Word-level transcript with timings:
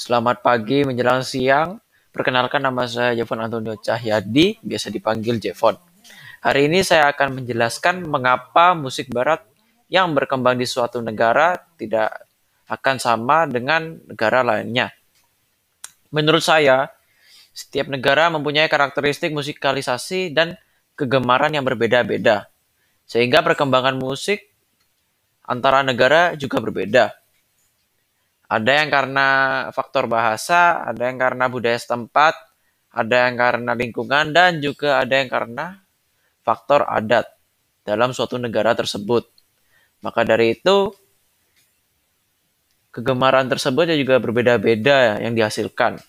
Selamat 0.00 0.40
pagi 0.40 0.80
menjelang 0.80 1.20
siang. 1.20 1.76
Perkenalkan 2.08 2.64
nama 2.64 2.88
saya 2.88 3.12
Jevon 3.12 3.44
Antonio 3.44 3.76
Cahyadi, 3.76 4.56
biasa 4.64 4.88
dipanggil 4.88 5.36
Jevon. 5.36 5.76
Hari 6.40 6.72
ini 6.72 6.80
saya 6.80 7.12
akan 7.12 7.44
menjelaskan 7.44 8.08
mengapa 8.08 8.72
musik 8.72 9.12
barat 9.12 9.44
yang 9.92 10.16
berkembang 10.16 10.56
di 10.56 10.64
suatu 10.64 11.04
negara 11.04 11.52
tidak 11.76 12.16
akan 12.64 12.96
sama 12.96 13.44
dengan 13.44 14.00
negara 14.08 14.40
lainnya. 14.40 14.88
Menurut 16.16 16.40
saya, 16.40 16.88
setiap 17.52 17.92
negara 17.92 18.32
mempunyai 18.32 18.72
karakteristik 18.72 19.36
musikalisasi 19.36 20.32
dan 20.32 20.56
kegemaran 20.96 21.52
yang 21.52 21.68
berbeda-beda. 21.68 22.48
Sehingga 23.04 23.44
perkembangan 23.44 24.00
musik 24.00 24.48
antara 25.44 25.84
negara 25.84 26.32
juga 26.40 26.56
berbeda. 26.56 27.19
Ada 28.50 28.82
yang 28.82 28.90
karena 28.90 29.26
faktor 29.70 30.10
bahasa, 30.10 30.82
ada 30.82 31.06
yang 31.06 31.22
karena 31.22 31.46
budaya 31.46 31.78
setempat, 31.78 32.34
ada 32.90 33.30
yang 33.30 33.38
karena 33.38 33.78
lingkungan, 33.78 34.34
dan 34.34 34.58
juga 34.58 34.98
ada 34.98 35.14
yang 35.14 35.30
karena 35.30 35.78
faktor 36.42 36.82
adat 36.82 37.30
dalam 37.86 38.10
suatu 38.10 38.42
negara 38.42 38.74
tersebut. 38.74 39.30
Maka 40.02 40.26
dari 40.26 40.58
itu, 40.58 40.90
kegemaran 42.90 43.46
tersebut 43.46 43.94
juga 43.94 44.18
berbeda-beda 44.18 45.22
yang 45.22 45.38
dihasilkan. 45.38 46.02